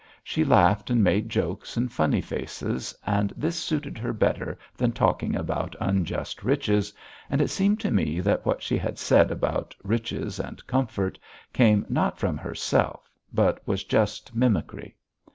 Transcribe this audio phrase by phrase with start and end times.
[0.23, 5.35] She laughed and made jokes and funny faces, and this suited her better than talking
[5.35, 6.91] about unjust riches,
[7.29, 11.19] and it seemed to me that what she had said about "riches and comfort"
[11.53, 14.95] came not from herself, but was just mimicry.